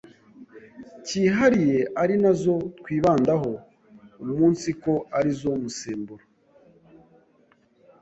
[1.05, 3.51] kihariye ari nazo twibandaho
[4.23, 6.25] umunsiko arizo musemburo